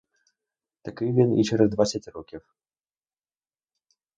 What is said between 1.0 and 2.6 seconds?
він і через двадцять років.